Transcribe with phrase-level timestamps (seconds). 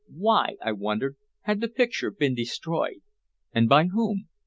[0.07, 3.03] Why, I wondered, had the picture been destroyed
[3.53, 4.29] and by whom?